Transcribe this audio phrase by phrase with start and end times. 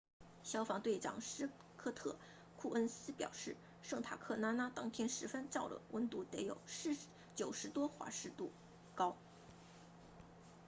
[0.41, 1.47] 消防队长斯
[1.77, 2.17] 科特
[2.57, 8.51] 库恩斯表示圣塔克拉拉当天十分燥热温度得有90多华氏度
[8.95, 9.15] 高